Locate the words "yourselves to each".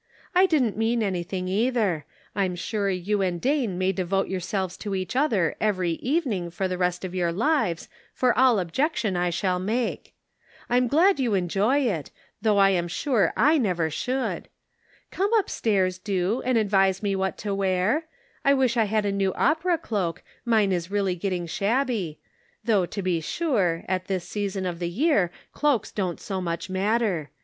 4.29-5.15